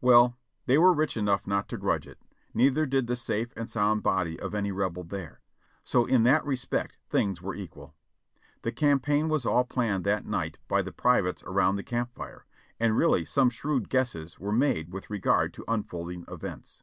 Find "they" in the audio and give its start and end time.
0.66-0.78